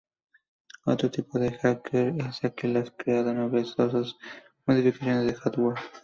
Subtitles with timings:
[0.85, 4.17] Otro tipo de hacker es aquel que crea novedosas
[4.65, 5.77] modificaciones de hardware.